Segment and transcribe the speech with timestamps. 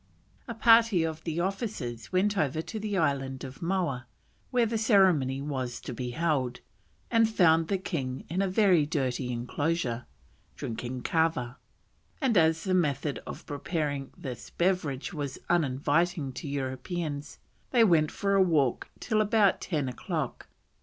[0.47, 4.07] A party of the officers went over to the island of Moa,
[4.49, 6.59] where the ceremony was to be held,
[7.11, 10.07] and found the king in a very dirty enclosure,
[10.55, 11.57] drinking kava;
[12.19, 17.37] and as the method of preparing this beverage was uninviting to Europeans,
[17.69, 20.47] they went for a walk till about ten o'clock.